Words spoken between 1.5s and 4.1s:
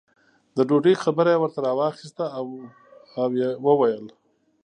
راواخسته او یې وویل.